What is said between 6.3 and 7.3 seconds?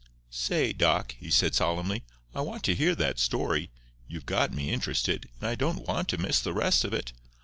the rest of it.